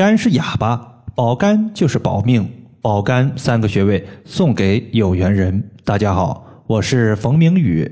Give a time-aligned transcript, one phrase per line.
[0.00, 2.50] 肝是哑巴，保肝就是保命，
[2.80, 5.62] 保肝三个穴位送给有缘人。
[5.84, 7.86] 大家好，我是冯明宇。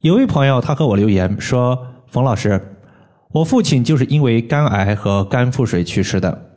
[0.00, 1.78] 有位朋友他和我留言说
[2.08, 2.58] ：“冯老师，
[3.32, 6.52] 我父亲就是因为肝癌和肝腹水去世的。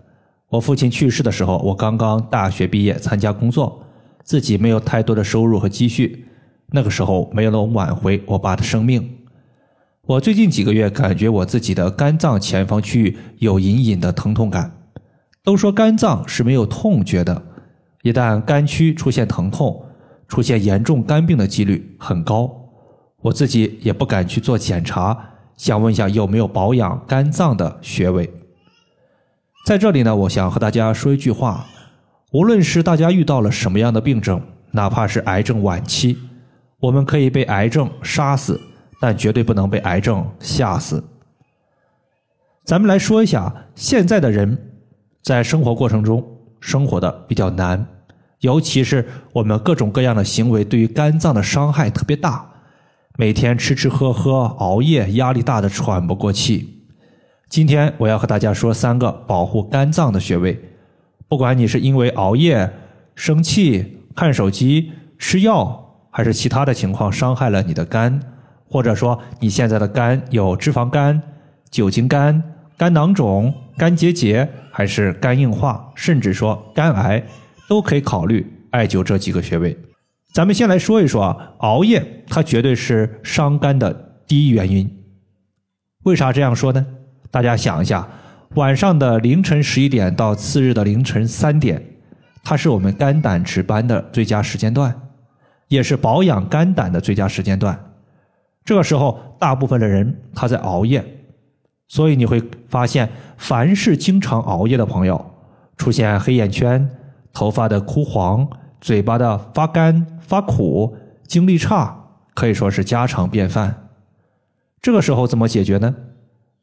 [0.47, 3.83] 我父亲去世的时候，我刚刚大学毕业参加工作，
[4.23, 6.25] 自己没有太多的收入和积蓄，
[6.71, 9.05] 那个时候没有能挽回我爸的生命。”
[10.09, 14.71] 我最近几个月感觉我自己的肝脏前方区域有隐隐的疼痛感。
[15.43, 17.39] 都说肝脏是没有痛觉的，
[18.01, 19.85] 一旦肝区出现疼痛，
[20.27, 22.49] 出现严重肝病的几率很高。
[23.21, 25.15] 我自己也不敢去做检查，
[25.55, 28.33] 想问一下有没有保养肝脏的穴位。
[29.67, 31.67] 在这里呢，我想和大家说一句话：
[32.31, 34.41] 无论是大家遇到了什么样的病症，
[34.71, 36.17] 哪怕是癌症晚期，
[36.79, 38.59] 我们可以被癌症杀死。
[38.99, 41.03] 但绝对不能被癌症吓死。
[42.63, 44.71] 咱们来说一下，现在的人
[45.23, 46.23] 在生活过程中
[46.59, 47.85] 生活的比较难，
[48.41, 52.45] 尤其是我们各种各样的行为对于肝脏的伤害特别大。
[53.17, 56.85] 每天吃吃喝喝、熬夜，压力大的喘不过气。
[57.49, 60.57] 今天我要和大家说三个保护肝脏的穴位。
[61.27, 62.71] 不管你是因为熬夜、
[63.15, 68.19] 生气、看手机、吃药，还是其他的情况伤害了你的肝。
[68.69, 71.21] 或者说你现在的肝有脂肪肝、
[71.71, 72.41] 酒精肝、
[72.77, 77.23] 肝囊肿、肝结节，还是肝硬化，甚至说肝癌，
[77.67, 79.77] 都可以考虑艾灸这几个穴位。
[80.33, 83.91] 咱们先来说一说啊，熬夜它绝对是伤肝的
[84.27, 84.87] 第一原因。
[86.03, 86.85] 为啥这样说呢？
[87.31, 88.07] 大家想一下，
[88.55, 91.83] 晚上的凌晨十一点到次日的凌晨三点，
[92.43, 94.95] 它是我们肝胆值班的最佳时间段，
[95.67, 97.77] 也是保养肝胆的最佳时间段。
[98.65, 101.03] 这个时候，大部分的人他在熬夜，
[101.87, 105.33] 所以你会发现，凡是经常熬夜的朋友，
[105.75, 106.87] 出现黑眼圈、
[107.33, 108.47] 头发的枯黄、
[108.79, 111.97] 嘴巴的发干发苦、精力差，
[112.35, 113.89] 可以说是家常便饭。
[114.81, 115.95] 这个时候怎么解决呢？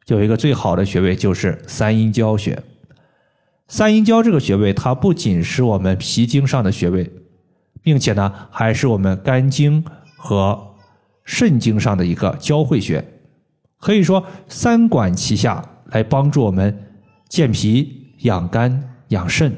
[0.06, 2.62] 有一个最好的穴位就是三阴交穴。
[3.66, 7.10] 三阴交这个穴位，它不仅是我们脾经上的穴位，
[7.82, 9.84] 并且呢，还是我们肝经
[10.16, 10.65] 和。
[11.26, 13.04] 肾经上的一个交汇穴，
[13.78, 16.74] 可以说三管齐下来帮助我们
[17.28, 19.52] 健脾、养肝、养肾。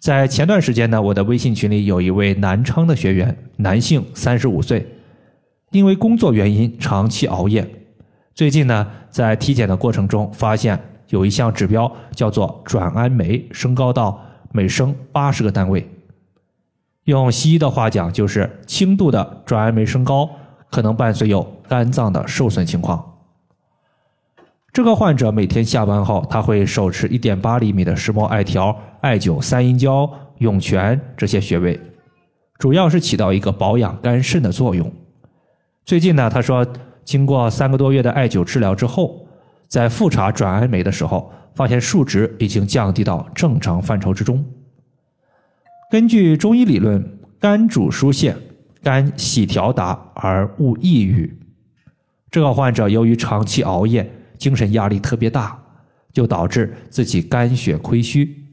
[0.00, 4.86] 在前段时间呢，我的微信群里有一位南昌的学员，男性，三十五岁，
[5.70, 7.68] 因为工作原因长期熬夜。
[8.34, 15.86] 最近呢，在体检的过程中发现有一项指标叫做转氨酶升高到每升八十个单位。
[17.04, 20.30] 用西医的话讲，就是轻度的转氨酶升高，
[20.70, 23.04] 可能伴随有肝脏的受损情况。
[24.72, 30.08] 这个患者每天下班后，他会手持一点八厘米的石墨艾条，艾灸三阴交、
[30.38, 31.80] 涌泉这些穴位，
[32.58, 34.92] 主要是起到一个保养肝肾的作用。
[35.84, 36.66] 最近呢，他说，
[37.02, 39.26] 经过三个多月的艾灸治疗之后，
[39.66, 44.44] 在复查转氨酶的时候，发现数值已经降低到正常范畴之中。
[45.90, 48.36] 根据中医理论，肝主疏泄，
[48.82, 51.38] 肝喜调达而恶抑郁。
[52.30, 55.60] 这个患者由于长期熬夜，精神压力特别大，
[56.12, 58.44] 就导致自己肝血亏虚，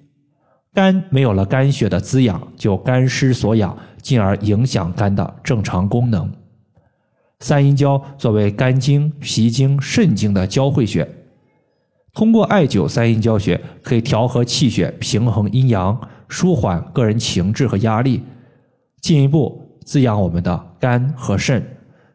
[0.73, 6.31] 肝没有了肝血的滋养，就肝失所养，进而影响肝的正常功能。
[7.39, 11.07] 三阴交作为肝经、脾经、肾经的交汇穴，
[12.13, 16.09] 通过艾灸三阴交穴，可以调和气血，平衡阴阳。
[16.27, 18.23] 舒缓个人情志和压力，
[18.99, 21.65] 进一步滋养我们的肝和肾，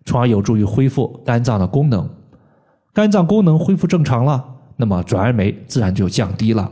[0.04, 2.06] 从而有助于恢复肝脏的功能。
[2.92, 4.44] 肝脏功能恢复正常了，
[4.76, 6.70] 那么转氨酶自然就降低了。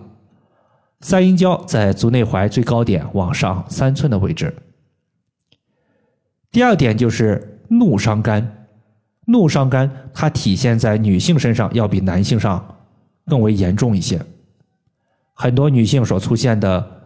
[1.00, 4.54] 三阴交在足内踝最高点往上三寸的位置。
[6.52, 8.66] 第二点就是怒伤肝，
[9.28, 12.76] 怒伤肝它体现在女性身上要比男性上
[13.26, 14.20] 更为严重一些。
[15.32, 16.98] 很多女性所出现的。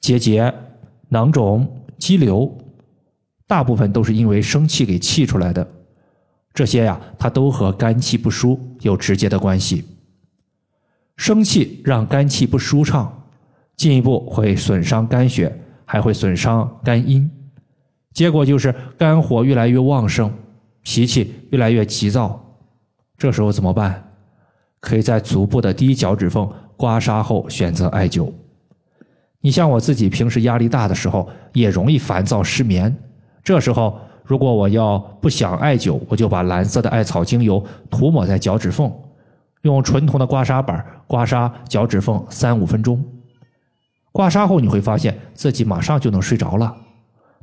[0.00, 0.52] 结节、
[1.10, 2.52] 囊肿、肌瘤，
[3.46, 5.66] 大部分都是因为生气给气出来的。
[6.54, 9.84] 这些呀，它都和肝气不舒有直接的关系。
[11.16, 13.26] 生气让肝气不舒畅，
[13.76, 17.30] 进一步会损伤肝血，还会损伤肝阴，
[18.12, 20.32] 结果就是肝火越来越旺盛，
[20.82, 22.58] 脾气越来越急躁。
[23.16, 24.12] 这时候怎么办？
[24.80, 28.32] 可以在足部的第一脚趾缝刮痧后选择艾灸。
[29.40, 32.94] 你像我自己平时压力大的时候，也容易烦躁失眠。
[33.44, 38.92] 这时候，如果我要不想艾灸，我就把蓝色的艾草精油涂抹在脚趾缝，
[39.62, 43.04] 用纯铜的刮痧板刮痧脚趾缝三五分钟。
[44.12, 46.76] 刮痧后你会发现自己马上就能睡着了。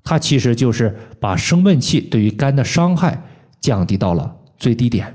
[0.03, 3.21] 它其实就是把生闷气对于肝的伤害
[3.59, 5.13] 降低到了最低点。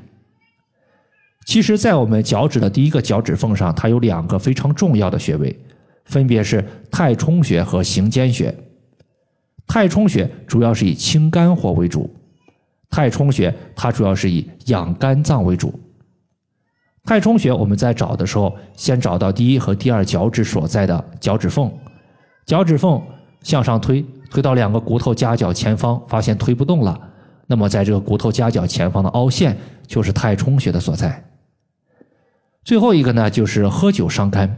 [1.47, 5.59] 其实，在我们脚趾的第一个脚趾缝上，它有两个非常重要的穴位，
[6.05, 8.55] 分别是太冲穴和行间穴。
[9.67, 12.15] 太冲穴主要是以清肝火为主，
[12.91, 15.73] 太冲穴它主要是以养肝脏为主。
[17.05, 21.71] 太冲穴我们在找的时候，先找到第一和第二脚趾所在的脚趾缝，
[22.47, 23.03] 脚趾缝
[23.43, 26.99] 向上推，推到两个骨头夹角前方，发现推不动了，
[27.47, 29.57] 那么在这个骨头夹角前方的凹陷
[29.87, 31.25] 就是太冲穴的所在。
[32.63, 34.57] 最后一个呢，就是喝酒伤肝，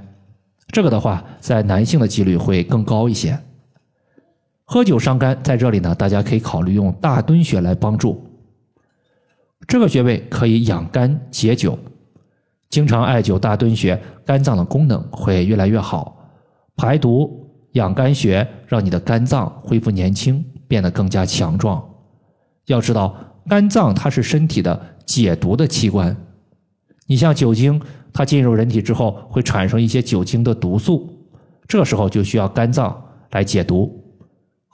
[0.68, 3.36] 这个的话，在男性的几率会更高一些。
[4.68, 8.20] 喝酒伤肝，在这里呢，大家可以考虑用大敦穴来帮助。
[9.68, 11.78] 这个穴位可以养肝解酒，
[12.68, 16.18] 经常艾灸大敦穴，肝脏的功能会越来越好，
[16.76, 21.82] 排毒养肝穴，让你的肝脏恢复年轻，变得更加强壮。
[22.66, 23.16] 要知道，
[23.48, 26.14] 肝脏它是身体的解毒的器官。
[27.06, 27.80] 你像酒精，
[28.12, 31.08] 它进入人体之后会产生一些酒精的毒素，
[31.68, 34.02] 这时候就需要肝脏来解毒。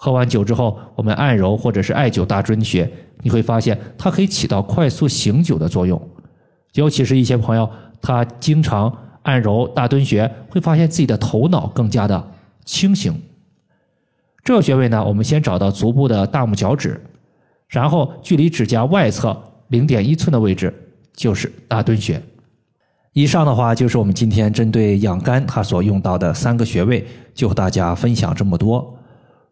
[0.05, 2.91] 喝完酒之后，我们按揉或者是艾灸大敦穴，
[3.23, 6.11] 你会发现它可以起到快速醒酒的作用。
[6.73, 7.71] 尤其是一些朋友，
[8.01, 12.33] 他经常按揉大敦穴，会发现自己的头脑更加的
[12.65, 13.15] 清醒。
[14.43, 17.01] 这个穴位呢，我们先找到足部的大拇脚趾，
[17.69, 20.75] 然后距离指甲外侧零点一寸的位置。
[21.15, 22.21] 就是大敦穴。
[23.13, 28.99] 以上的话就是我们今天针对养肝它所用到的三个穴位，就和大家分享这么多。